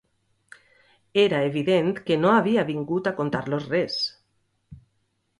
Era 1.23 1.41
evident 1.49 1.91
que 2.07 2.17
no 2.21 2.31
havia 2.37 2.63
vingut 2.69 3.09
a 3.11 3.13
contar-los 3.19 3.67
res. 3.75 3.99